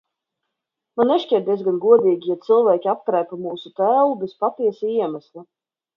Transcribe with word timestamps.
Man 1.01 1.07
nešķiet 1.13 1.45
diezgan 1.49 1.77
godīgi, 1.83 2.31
ja 2.31 2.39
cilvēki 2.47 2.91
aptraipa 2.95 3.39
mūsu 3.45 3.73
tēlu 3.81 4.19
bez 4.25 4.35
patiesa 4.45 4.93
iemesla. 4.97 5.51